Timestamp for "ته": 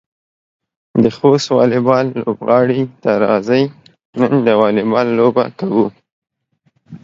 3.01-3.11